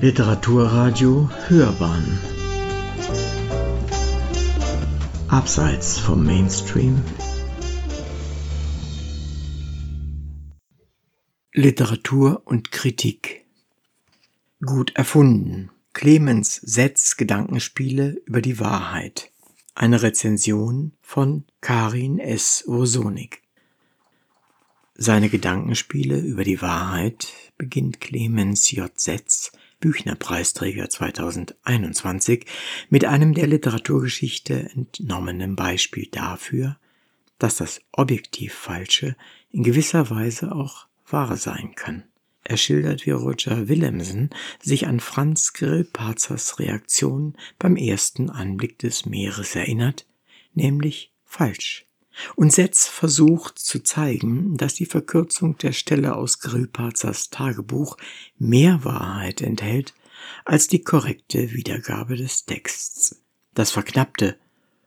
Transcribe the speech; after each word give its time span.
Literaturradio 0.00 1.28
Hörbahn. 1.48 2.20
Abseits 5.26 5.98
vom 5.98 6.24
Mainstream. 6.24 7.02
Literatur 11.52 12.42
und 12.44 12.70
Kritik. 12.70 13.44
Gut 14.64 14.94
erfunden. 14.94 15.72
Clemens 15.94 16.54
Setz 16.54 17.16
Gedankenspiele 17.16 18.22
über 18.24 18.40
die 18.40 18.60
Wahrheit. 18.60 19.32
Eine 19.74 20.00
Rezension 20.00 20.92
von 21.02 21.44
Karin 21.60 22.20
S. 22.20 22.62
Ursonik 22.68 23.42
Seine 24.94 25.28
Gedankenspiele 25.28 26.20
über 26.20 26.44
die 26.44 26.62
Wahrheit 26.62 27.32
beginnt 27.56 28.00
Clemens 28.00 28.70
J. 28.70 28.92
Setz 28.94 29.50
Büchnerpreisträger 29.80 30.88
2021 30.88 32.46
mit 32.90 33.04
einem 33.04 33.34
der 33.34 33.46
Literaturgeschichte 33.46 34.70
entnommenen 34.74 35.56
Beispiel 35.56 36.08
dafür, 36.10 36.78
dass 37.38 37.56
das 37.56 37.80
objektiv 37.92 38.54
Falsche 38.54 39.16
in 39.50 39.62
gewisser 39.62 40.10
Weise 40.10 40.52
auch 40.52 40.86
wahr 41.06 41.36
sein 41.36 41.74
kann. 41.74 42.04
Er 42.44 42.56
schildert, 42.56 43.06
wie 43.06 43.10
Roger 43.10 43.68
Willemsen 43.68 44.30
sich 44.60 44.86
an 44.86 45.00
Franz 45.00 45.52
Grillparzers 45.52 46.58
Reaktion 46.58 47.36
beim 47.58 47.76
ersten 47.76 48.30
Anblick 48.30 48.78
des 48.78 49.06
Meeres 49.06 49.54
erinnert, 49.54 50.06
nämlich 50.54 51.12
falsch 51.24 51.87
und 52.36 52.52
Setz 52.52 52.86
versucht 52.86 53.58
zu 53.58 53.82
zeigen, 53.82 54.56
dass 54.56 54.74
die 54.74 54.86
Verkürzung 54.86 55.58
der 55.58 55.72
Stelle 55.72 56.16
aus 56.16 56.40
Grillparzers 56.40 57.30
Tagebuch 57.30 57.96
mehr 58.38 58.84
Wahrheit 58.84 59.40
enthält 59.40 59.94
als 60.44 60.68
die 60.68 60.82
korrekte 60.82 61.52
Wiedergabe 61.52 62.16
des 62.16 62.44
Texts. 62.44 63.22
Das 63.54 63.70
verknappte 63.70 64.36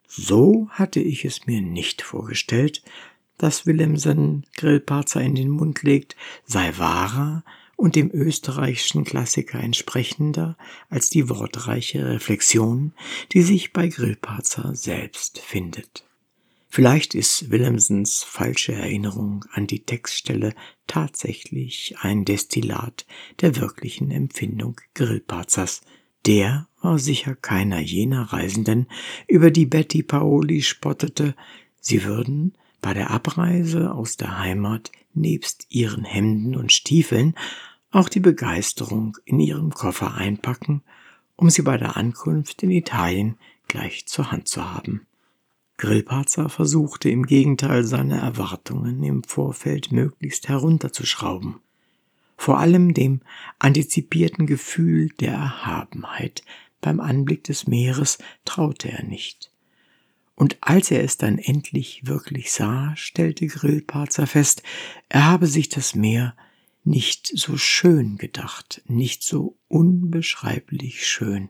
So 0.08 0.68
hatte 0.72 1.00
ich 1.00 1.26
es 1.26 1.48
mir 1.48 1.62
nicht 1.62 2.02
vorgestellt, 2.02 2.84
das 3.38 3.66
Willemsen 3.66 4.46
Grillparzer 4.56 5.22
in 5.22 5.36
den 5.36 5.50
Mund 5.50 5.82
legt, 5.84 6.16
sei 6.46 6.78
wahrer 6.78 7.44
und 7.76 7.96
dem 7.96 8.12
österreichischen 8.12 9.04
Klassiker 9.04 9.60
entsprechender 9.60 10.56
als 10.90 11.10
die 11.10 11.28
wortreiche 11.30 12.08
Reflexion, 12.08 12.94
die 13.32 13.42
sich 13.42 13.74
bei 13.74 13.88
Grillparzer 13.88 14.76
selbst 14.76 15.40
findet. 15.40 16.06
Vielleicht 16.74 17.16
ist 17.16 17.52
Willemsens 17.52 18.24
falsche 18.24 18.72
Erinnerung 18.72 19.44
an 19.52 19.68
die 19.68 19.84
Textstelle 19.84 20.54
tatsächlich 20.88 21.96
ein 22.00 22.24
Destillat 22.24 23.06
der 23.42 23.58
wirklichen 23.58 24.10
Empfindung 24.10 24.80
Grillparzers. 24.94 25.82
Der 26.26 26.70
war 26.82 26.98
sicher 26.98 27.36
keiner 27.36 27.82
jener 27.82 28.32
Reisenden, 28.32 28.88
über 29.28 29.52
die 29.52 29.66
Betty 29.66 30.02
Paoli 30.02 30.62
spottete, 30.62 31.36
sie 31.82 32.06
würden 32.06 32.54
bei 32.80 32.94
der 32.94 33.12
Abreise 33.12 33.94
aus 33.94 34.16
der 34.16 34.40
Heimat 34.40 34.94
nebst 35.14 35.68
ihren 35.68 36.06
Hemden 36.06 36.56
und 36.56 36.72
Stiefeln 36.72 37.36
auch 37.92 38.08
die 38.08 38.22
Begeisterung 38.22 39.18
in 39.26 39.42
ihrem 39.42 39.72
Koffer 39.72 40.16
einpacken, 40.16 40.84
um 41.36 41.50
sie 41.50 41.64
bei 41.64 41.76
der 41.76 41.98
Ankunft 41.98 42.64
in 42.64 42.72
Italien 42.72 43.38
gleich 43.68 44.06
zur 44.06 44.32
Hand 44.32 44.48
zu 44.48 44.74
haben. 44.74 45.06
Grillparzer 45.82 46.48
versuchte 46.48 47.10
im 47.10 47.26
Gegenteil 47.26 47.84
seine 47.84 48.20
Erwartungen 48.20 49.04
im 49.04 49.24
Vorfeld 49.24 49.92
möglichst 49.92 50.48
herunterzuschrauben. 50.48 51.56
Vor 52.38 52.60
allem 52.60 52.94
dem 52.94 53.22
antizipierten 53.58 54.46
Gefühl 54.46 55.10
der 55.20 55.34
Erhabenheit 55.34 56.44
beim 56.82 57.00
Anblick 57.00 57.46
des 57.46 57.66
Meeres 57.66 58.20
traute 58.46 58.92
er 58.92 59.04
nicht. 59.04 59.52
Und 60.36 60.58
als 60.62 60.92
er 60.92 61.04
es 61.04 61.18
dann 61.18 61.40
endlich 61.40 62.06
wirklich 62.06 62.52
sah, 62.52 62.96
stellte 62.96 63.48
Grillparzer 63.48 64.28
fest, 64.28 64.62
er 65.10 65.26
habe 65.26 65.48
sich 65.48 65.68
das 65.70 65.96
Meer 65.96 66.36
nicht 66.84 67.32
so 67.34 67.58
schön 67.58 68.18
gedacht, 68.18 68.84
nicht 68.86 69.24
so 69.24 69.58
unbeschreiblich 69.68 71.08
schön 71.08 71.50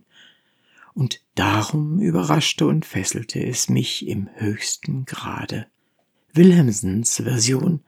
und 0.93 1.21
darum 1.35 1.99
überraschte 1.99 2.67
und 2.67 2.85
fesselte 2.85 3.43
es 3.43 3.69
mich 3.69 4.07
im 4.07 4.29
höchsten 4.35 5.05
Grade. 5.05 5.67
Wilhelmsens 6.33 7.15
Version, 7.17 7.81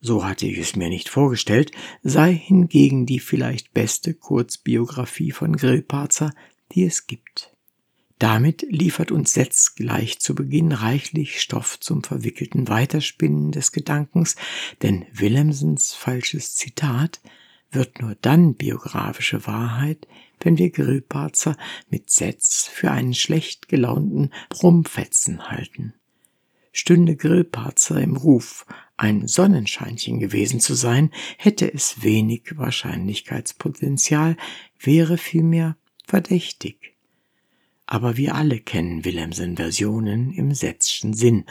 so 0.00 0.24
hatte 0.24 0.46
ich 0.46 0.58
es 0.58 0.76
mir 0.76 0.88
nicht 0.88 1.08
vorgestellt, 1.08 1.72
sei 2.02 2.34
hingegen 2.34 3.06
die 3.06 3.20
vielleicht 3.20 3.74
beste 3.74 4.14
Kurzbiografie 4.14 5.32
von 5.32 5.56
Grillparzer, 5.56 6.32
die 6.72 6.84
es 6.84 7.06
gibt. 7.06 7.54
Damit 8.18 8.66
liefert 8.68 9.10
uns 9.10 9.32
Setz 9.32 9.74
gleich 9.74 10.18
zu 10.18 10.34
Beginn 10.34 10.72
reichlich 10.72 11.40
Stoff 11.40 11.80
zum 11.80 12.04
verwickelten 12.04 12.68
Weiterspinnen 12.68 13.50
des 13.50 13.72
Gedankens, 13.72 14.36
denn 14.82 15.06
Wilhelmsens 15.12 15.94
falsches 15.94 16.54
Zitat 16.54 17.20
wird 17.70 18.00
nur 18.00 18.16
dann 18.20 18.54
biografische 18.54 19.46
Wahrheit, 19.46 20.06
wenn 20.40 20.58
wir 20.58 20.70
Grillparzer 20.70 21.56
mit 21.88 22.10
Setz 22.10 22.66
für 22.66 22.90
einen 22.90 23.14
schlecht 23.14 23.68
gelaunten 23.68 24.30
Brummfetzen 24.48 25.50
halten. 25.50 25.94
Stünde 26.72 27.16
Grillparzer 27.16 28.00
im 28.00 28.16
Ruf, 28.16 28.64
ein 28.96 29.26
Sonnenscheinchen 29.26 30.20
gewesen 30.20 30.60
zu 30.60 30.74
sein, 30.74 31.10
hätte 31.36 31.72
es 31.72 32.02
wenig 32.02 32.56
Wahrscheinlichkeitspotenzial, 32.56 34.36
wäre 34.78 35.18
vielmehr 35.18 35.76
verdächtig. 36.06 36.94
Aber 37.86 38.16
wir 38.16 38.36
alle 38.36 38.60
kennen 38.60 39.04
Willemsen 39.04 39.56
Versionen 39.56 40.32
im 40.32 40.54
Setzschen 40.54 41.12
Sinn, 41.12 41.44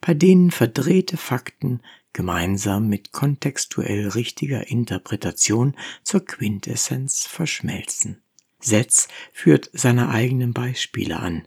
bei 0.00 0.12
denen 0.12 0.50
verdrehte 0.50 1.16
Fakten 1.16 1.80
gemeinsam 2.14 2.88
mit 2.88 3.12
kontextuell 3.12 4.08
richtiger 4.08 4.68
Interpretation 4.68 5.76
zur 6.02 6.24
Quintessenz 6.24 7.26
verschmelzen. 7.26 8.22
Setz 8.60 9.08
führt 9.34 9.68
seine 9.74 10.08
eigenen 10.08 10.54
Beispiele 10.54 11.20
an. 11.20 11.46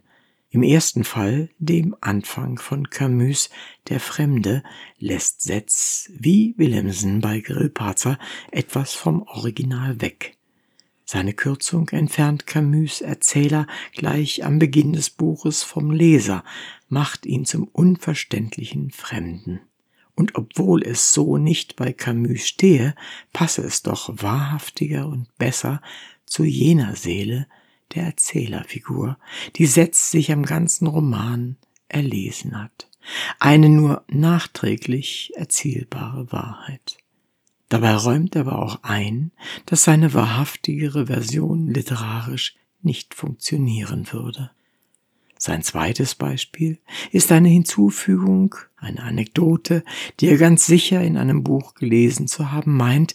Im 0.50 0.62
ersten 0.62 1.04
Fall, 1.04 1.50
dem 1.58 1.94
Anfang 2.00 2.58
von 2.58 2.88
Camus, 2.88 3.50
Der 3.88 4.00
Fremde, 4.00 4.62
lässt 4.98 5.42
Setz, 5.42 6.10
wie 6.14 6.54
Willemsen 6.56 7.20
bei 7.20 7.40
Grillparzer, 7.40 8.18
etwas 8.50 8.94
vom 8.94 9.22
Original 9.22 10.00
weg. 10.00 10.36
Seine 11.04 11.34
Kürzung 11.34 11.88
entfernt 11.88 12.46
Camus 12.46 13.00
Erzähler 13.00 13.66
gleich 13.92 14.44
am 14.44 14.58
Beginn 14.58 14.92
des 14.92 15.10
Buches 15.10 15.62
vom 15.62 15.90
Leser, 15.90 16.44
macht 16.88 17.26
ihn 17.26 17.44
zum 17.44 17.66
unverständlichen 17.66 18.90
Fremden. 18.90 19.60
Und 20.18 20.34
obwohl 20.34 20.82
es 20.82 21.12
so 21.12 21.36
nicht 21.36 21.76
bei 21.76 21.92
Camus 21.92 22.48
stehe, 22.48 22.96
passe 23.32 23.62
es 23.62 23.82
doch 23.82 24.10
wahrhaftiger 24.20 25.06
und 25.06 25.28
besser 25.38 25.80
zu 26.26 26.42
jener 26.42 26.96
Seele 26.96 27.46
der 27.94 28.02
Erzählerfigur, 28.02 29.16
die 29.54 29.66
Setz 29.66 30.10
sich 30.10 30.32
am 30.32 30.42
ganzen 30.42 30.88
Roman 30.88 31.54
erlesen 31.88 32.60
hat. 32.60 32.88
Eine 33.38 33.68
nur 33.68 34.02
nachträglich 34.08 35.30
erzielbare 35.36 36.32
Wahrheit. 36.32 36.98
Dabei 37.68 37.94
räumt 37.94 38.34
er 38.34 38.40
aber 38.40 38.58
auch 38.58 38.82
ein, 38.82 39.30
dass 39.66 39.84
seine 39.84 40.14
wahrhaftigere 40.14 41.06
Version 41.06 41.68
literarisch 41.68 42.56
nicht 42.82 43.14
funktionieren 43.14 44.12
würde. 44.12 44.50
Sein 45.38 45.62
zweites 45.62 46.16
Beispiel 46.16 46.78
ist 47.12 47.30
eine 47.30 47.48
Hinzufügung, 47.48 48.56
eine 48.76 49.02
Anekdote, 49.02 49.84
die 50.20 50.28
er 50.28 50.36
ganz 50.36 50.66
sicher 50.66 51.00
in 51.02 51.16
einem 51.16 51.44
Buch 51.44 51.74
gelesen 51.74 52.26
zu 52.26 52.50
haben 52.50 52.76
meint, 52.76 53.14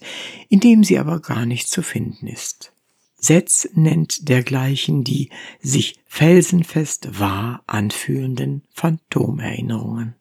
in 0.50 0.62
dem 0.62 0.84
sie 0.84 0.98
aber 0.98 1.20
gar 1.20 1.46
nicht 1.46 1.68
zu 1.68 1.84
finden 1.84 2.28
ist. 2.28 2.72
Setz 3.18 3.70
nennt 3.74 4.28
dergleichen 4.28 5.04
die 5.04 5.30
sich 5.62 6.00
felsenfest 6.06 7.20
wahr 7.20 7.64
anfühlenden 7.68 8.64
Phantomerinnerungen. 8.74 10.16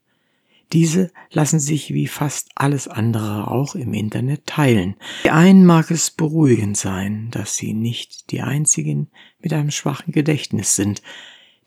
Diese 0.73 1.11
lassen 1.31 1.61
sich 1.61 1.93
wie 1.93 2.07
fast 2.07 2.51
alles 2.55 2.89
andere 2.89 3.51
auch 3.51 3.75
im 3.75 3.93
Internet 3.93 4.47
teilen. 4.47 4.95
Die 5.25 5.31
einen 5.31 5.67
mag 5.67 5.91
es 5.91 6.11
beruhigend 6.11 6.77
sein, 6.77 7.29
dass 7.31 7.57
sie 7.57 7.75
nicht 7.75 8.31
die 8.31 8.41
einzigen 8.41 9.09
mit 9.41 9.53
einem 9.53 9.71
schwachen 9.71 10.13
Gedächtnis 10.13 10.77
sind, 10.77 11.03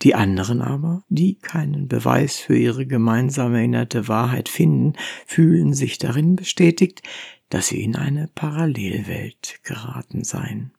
die 0.01 0.15
anderen 0.15 0.61
aber, 0.61 1.03
die 1.09 1.35
keinen 1.35 1.87
Beweis 1.87 2.37
für 2.37 2.57
ihre 2.57 2.85
gemeinsam 2.85 3.53
erinnerte 3.55 4.07
Wahrheit 4.07 4.49
finden, 4.49 4.93
fühlen 5.25 5.73
sich 5.73 5.97
darin 5.97 6.35
bestätigt, 6.35 7.01
dass 7.49 7.67
sie 7.67 7.83
in 7.83 7.95
eine 7.95 8.27
Parallelwelt 8.27 9.59
geraten 9.63 10.23
seien. 10.23 10.71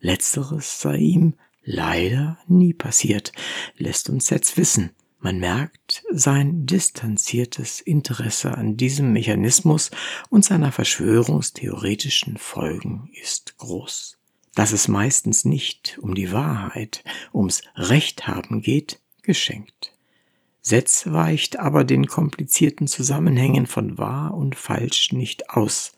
Letzteres 0.00 0.80
sei 0.80 0.96
ihm 0.96 1.34
leider 1.62 2.38
nie 2.48 2.72
passiert, 2.72 3.32
lässt 3.76 4.08
uns 4.08 4.30
jetzt 4.30 4.56
wissen. 4.56 4.90
Man 5.18 5.38
merkt, 5.38 6.02
sein 6.10 6.64
distanziertes 6.64 7.82
Interesse 7.82 8.56
an 8.56 8.78
diesem 8.78 9.12
Mechanismus 9.12 9.90
und 10.30 10.46
seiner 10.46 10.72
verschwörungstheoretischen 10.72 12.38
Folgen 12.38 13.10
ist 13.20 13.58
groß. 13.58 14.19
Dass 14.54 14.72
es 14.72 14.88
meistens 14.88 15.44
nicht 15.44 15.98
um 16.00 16.14
die 16.14 16.32
Wahrheit, 16.32 17.04
ums 17.32 17.62
Recht 17.76 18.26
haben 18.26 18.62
geht, 18.62 19.00
geschenkt. 19.22 19.92
Setz 20.62 21.06
weicht 21.06 21.58
aber 21.58 21.84
den 21.84 22.06
komplizierten 22.06 22.86
Zusammenhängen 22.86 23.66
von 23.66 23.96
wahr 23.96 24.34
und 24.34 24.56
falsch 24.56 25.12
nicht 25.12 25.50
aus. 25.50 25.92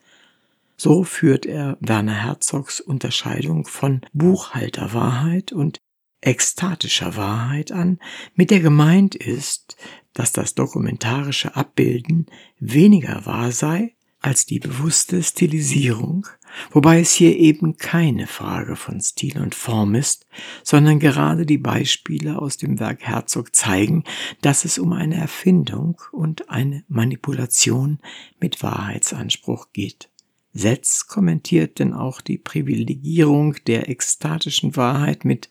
So 0.76 1.04
führt 1.04 1.46
er 1.46 1.76
Werner 1.81 2.22
Herzogs 2.22 2.81
Unterscheidung 2.81 3.66
von 3.66 4.02
Buchhalterwahrheit 4.12 5.52
und 5.52 5.81
ekstatischer 6.20 7.16
Wahrheit 7.16 7.72
an, 7.72 7.99
mit 8.34 8.50
der 8.50 8.60
gemeint 8.60 9.14
ist, 9.14 9.76
dass 10.14 10.32
das 10.32 10.54
dokumentarische 10.54 11.56
Abbilden 11.56 12.26
weniger 12.58 13.26
wahr 13.26 13.52
sei 13.52 13.94
als 14.20 14.46
die 14.46 14.60
bewusste 14.60 15.22
Stilisierung, 15.22 16.28
wobei 16.70 17.00
es 17.00 17.12
hier 17.12 17.37
eben 17.37 17.76
keine 17.76 18.26
Frage 18.26 18.76
von 18.76 19.00
Stil 19.00 19.38
und 19.40 19.54
Form 19.54 19.94
ist, 19.94 20.26
sondern 20.62 20.99
gerade 20.99 21.46
die 21.46 21.58
Beispiele 21.58 22.40
aus 22.40 22.56
dem 22.56 22.78
Werk 22.78 23.02
Herzog 23.02 23.54
zeigen, 23.54 24.04
dass 24.40 24.64
es 24.64 24.78
um 24.78 24.93
eine 24.93 25.16
Erfindung 25.16 26.00
und 26.12 26.50
eine 26.50 26.84
Manipulation 26.88 27.99
mit 28.40 28.62
Wahrheitsanspruch 28.62 29.72
geht. 29.72 30.10
Setz 30.52 31.06
kommentiert 31.06 31.78
denn 31.78 31.94
auch 31.94 32.20
die 32.20 32.38
Privilegierung 32.38 33.56
der 33.66 33.88
ekstatischen 33.88 34.76
Wahrheit 34.76 35.25
mit 35.25 35.49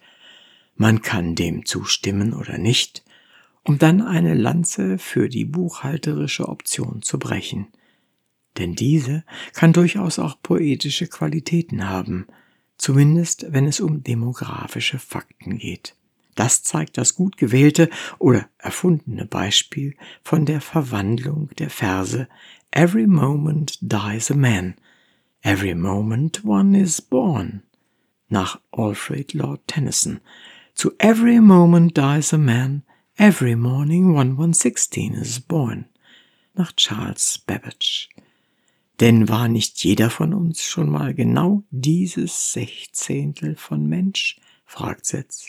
man 0.75 1.01
kann 1.01 1.36
dem 1.36 1.65
zustimmen 1.65 2.33
oder 2.33 2.57
nicht, 2.57 3.03
um 3.63 3.77
dann 3.77 4.01
eine 4.01 4.33
Lanze 4.33 4.98
für 4.98 5.30
die 5.30 5.45
buchhalterische 5.45 6.48
Option 6.48 7.01
zu 7.01 7.19
brechen– 7.19 7.68
denn 8.57 8.75
diese 8.75 9.24
kann 9.53 9.74
durchaus 9.74 10.19
auch 10.19 10.42
poetische 10.42 11.07
Qualitäten 11.07 11.88
haben, 11.88 12.27
zumindest 12.77 13.45
wenn 13.50 13.65
es 13.68 13.80
um 13.80 14.03
demografische 14.03 15.00
Fakten 15.00 15.57
geht. 15.57 15.95
Das 16.36 16.63
zeigt 16.63 16.98
das 16.98 17.15
gut 17.15 17.38
gewählte 17.38 17.89
oder 18.18 18.48
erfundene 18.57 19.25
Beispiel 19.25 19.95
von 20.24 20.45
der 20.45 20.62
Verwandlung 20.62 21.50
der 21.57 21.69
Verse 21.69 22.27
Every 22.71 23.06
moment 23.06 23.77
dies 23.81 24.31
a 24.31 24.36
man, 24.36 24.75
every 25.42 25.75
moment 25.75 26.45
one 26.45 26.80
is 26.80 27.01
born 27.01 27.63
nach 28.30 28.62
Alfred 28.71 29.33
Lord 29.33 29.59
Tennyson 29.68 30.21
zu 30.74 30.94
Every 30.98 31.42
moment 31.42 31.98
dies 31.98 32.33
a 32.33 32.38
man, 32.38 32.83
every 33.18 33.56
morning 33.56 34.15
one 34.15 34.38
one 34.38 34.53
sixteen 34.53 35.13
is 35.13 35.39
born 35.39 35.86
nach 36.56 36.71
Charles 36.75 37.38
Babbage. 37.38 38.09
Denn 39.01 39.27
war 39.30 39.48
nicht 39.48 39.83
jeder 39.83 40.12
von 40.12 40.31
uns 40.31 40.63
schon 40.63 40.88
mal 40.88 41.15
genau 41.15 41.63
dieses 41.71 42.53
Sechzehntel 42.53 43.56
von 43.56 43.88
Mensch? 43.88 44.39
fragt 44.63 45.07
Setz. 45.07 45.48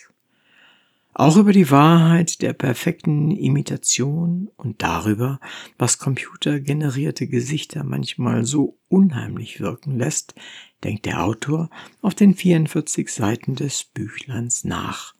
Auch 1.13 1.37
über 1.37 1.53
die 1.53 1.71
Wahrheit 1.71 2.41
der 2.41 2.55
perfekten 2.55 3.31
Imitation 3.31 4.51
und 4.57 4.81
darüber, 4.81 5.39
was 5.77 5.99
computergenerierte 5.99 7.27
Gesichter 7.27 7.85
manchmal 7.85 8.47
so 8.47 8.79
unheimlich 8.89 9.61
wirken 9.61 9.99
lässt, 9.99 10.35
denkt 10.83 11.05
der 11.05 11.23
Autor 11.23 11.69
auf 12.01 12.15
den 12.15 12.35
44 12.35 13.11
Seiten 13.11 13.55
des 13.55 13.85
Büchleins 13.85 14.65
nach. 14.65 15.15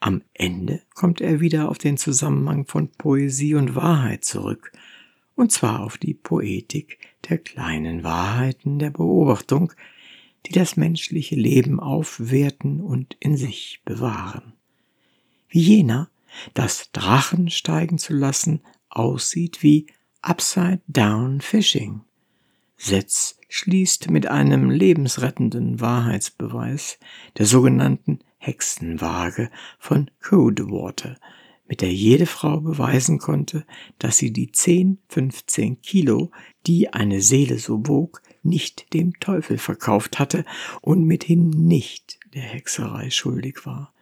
Am 0.00 0.20
Ende 0.34 0.82
kommt 0.94 1.22
er 1.22 1.40
wieder 1.40 1.70
auf 1.70 1.78
den 1.78 1.96
Zusammenhang 1.96 2.66
von 2.66 2.90
Poesie 2.90 3.54
und 3.54 3.74
Wahrheit 3.74 4.26
zurück– 4.26 4.70
und 5.40 5.50
zwar 5.50 5.80
auf 5.80 5.96
die 5.96 6.12
Poetik 6.12 6.98
der 7.28 7.38
kleinen 7.38 8.04
Wahrheiten 8.04 8.78
der 8.78 8.90
Beobachtung, 8.90 9.72
die 10.46 10.52
das 10.52 10.76
menschliche 10.76 11.34
Leben 11.34 11.80
aufwerten 11.80 12.80
und 12.80 13.16
in 13.20 13.38
sich 13.38 13.80
bewahren. 13.86 14.52
Wie 15.48 15.60
jener, 15.60 16.10
das 16.52 16.92
Drachen 16.92 17.48
steigen 17.48 17.96
zu 17.96 18.12
lassen, 18.12 18.60
aussieht 18.90 19.62
wie 19.62 19.86
Upside 20.20 20.82
Down 20.86 21.40
Fishing. 21.40 22.02
Setz 22.76 23.38
schließt 23.48 24.10
mit 24.10 24.26
einem 24.26 24.68
lebensrettenden 24.68 25.80
Wahrheitsbeweis 25.80 26.98
der 27.38 27.46
sogenannten 27.46 28.20
Hexenwaage 28.36 29.50
von 29.78 30.10
Codewater, 30.22 31.16
mit 31.70 31.82
der 31.82 31.92
jede 31.92 32.26
Frau 32.26 32.60
beweisen 32.60 33.18
konnte, 33.18 33.64
dass 34.00 34.18
sie 34.18 34.32
die 34.32 34.50
10, 34.50 34.98
15 35.08 35.80
Kilo, 35.82 36.32
die 36.66 36.92
eine 36.92 37.22
Seele 37.22 37.60
so 37.60 37.86
wog, 37.86 38.22
nicht 38.42 38.92
dem 38.92 39.12
Teufel 39.20 39.56
verkauft 39.56 40.18
hatte 40.18 40.44
und 40.80 41.04
mithin 41.04 41.50
nicht 41.50 42.18
der 42.34 42.42
Hexerei 42.42 43.10
schuldig 43.10 43.66
war. 43.66 43.94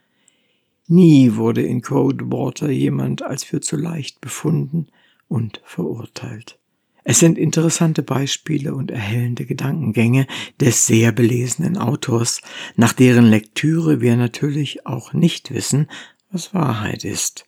Nie 0.86 1.34
wurde 1.34 1.60
in 1.60 1.82
Codewater 1.82 2.70
jemand 2.70 3.22
als 3.22 3.44
für 3.44 3.60
zu 3.60 3.76
leicht 3.76 4.22
befunden 4.22 4.86
und 5.28 5.60
verurteilt. 5.62 6.58
Es 7.04 7.18
sind 7.18 7.36
interessante 7.36 8.02
Beispiele 8.02 8.74
und 8.74 8.90
erhellende 8.90 9.44
Gedankengänge 9.44 10.26
des 10.58 10.86
sehr 10.86 11.12
belesenen 11.12 11.76
Autors, 11.76 12.40
nach 12.76 12.94
deren 12.94 13.26
Lektüre 13.26 14.00
wir 14.00 14.16
natürlich 14.16 14.86
auch 14.86 15.12
nicht 15.12 15.52
wissen, 15.52 15.86
was 16.30 16.54
Wahrheit 16.54 17.04
ist 17.04 17.47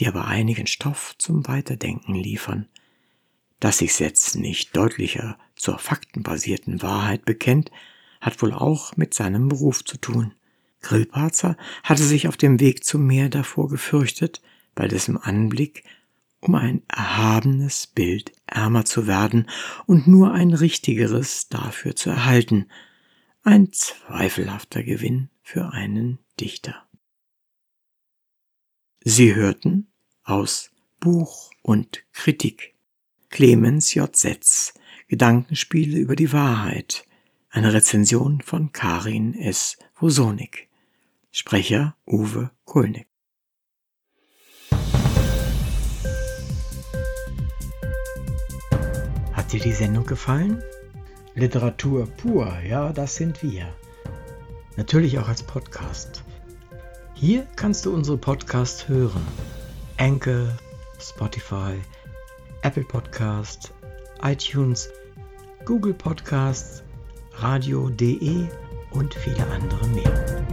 die 0.00 0.08
aber 0.08 0.26
einigen 0.26 0.66
Stoff 0.66 1.14
zum 1.18 1.46
Weiterdenken 1.46 2.14
liefern. 2.14 2.66
Dass 3.60 3.78
sich 3.78 3.94
Setz 3.94 4.34
nicht 4.34 4.74
deutlicher 4.74 5.38
zur 5.54 5.78
faktenbasierten 5.78 6.80
Wahrheit 6.80 7.26
bekennt, 7.26 7.70
hat 8.20 8.40
wohl 8.40 8.54
auch 8.54 8.96
mit 8.96 9.12
seinem 9.12 9.48
Beruf 9.48 9.84
zu 9.84 9.98
tun. 9.98 10.32
Grillparzer 10.80 11.58
hatte 11.82 12.02
sich 12.02 12.26
auf 12.26 12.38
dem 12.38 12.58
Weg 12.58 12.84
zum 12.84 13.06
Meer 13.06 13.28
davor 13.28 13.68
gefürchtet, 13.68 14.40
bei 14.74 14.88
dessen 14.88 15.18
Anblick 15.18 15.84
um 16.40 16.54
ein 16.54 16.82
erhabenes 16.88 17.86
Bild 17.86 18.32
ärmer 18.46 18.86
zu 18.86 19.06
werden 19.06 19.50
und 19.84 20.06
nur 20.06 20.32
ein 20.32 20.54
richtigeres 20.54 21.50
dafür 21.50 21.94
zu 21.94 22.08
erhalten. 22.08 22.70
Ein 23.42 23.72
zweifelhafter 23.72 24.82
Gewinn 24.82 25.28
für 25.42 25.74
einen 25.74 26.18
Dichter. 26.40 26.86
Sie 29.04 29.34
hörten 29.34 29.89
aus 30.30 30.70
Buch 31.00 31.50
und 31.62 32.04
Kritik 32.12 32.74
Clemens 33.30 33.94
J. 33.94 34.14
Setz 34.14 34.74
Gedankenspiele 35.08 35.98
über 35.98 36.14
die 36.14 36.32
Wahrheit 36.32 37.04
eine 37.50 37.72
Rezension 37.72 38.40
von 38.40 38.70
Karin 38.72 39.34
S. 39.34 39.76
Wosonik 39.98 40.68
Sprecher 41.32 41.96
Uwe 42.06 42.50
Kulnig 42.64 43.08
Hat 49.32 49.52
dir 49.52 49.60
die 49.60 49.72
Sendung 49.72 50.06
gefallen? 50.06 50.62
Literatur 51.34 52.06
pur, 52.06 52.60
ja, 52.60 52.92
das 52.92 53.16
sind 53.16 53.42
wir. 53.42 53.74
Natürlich 54.76 55.18
auch 55.18 55.28
als 55.28 55.42
Podcast. 55.42 56.22
Hier 57.14 57.46
kannst 57.56 57.84
du 57.84 57.94
unsere 57.94 58.16
Podcasts 58.16 58.88
hören. 58.88 59.26
Anchor, 60.00 60.56
Spotify, 60.98 61.78
Apple 62.62 62.84
Podcasts, 62.84 63.70
iTunes, 64.22 64.88
Google 65.66 65.92
Podcasts, 65.92 66.82
Radio.de 67.34 68.48
und 68.92 69.12
viele 69.12 69.46
andere 69.48 69.86
mehr. 69.88 70.49